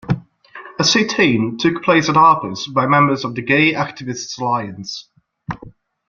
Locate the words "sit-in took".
0.83-1.83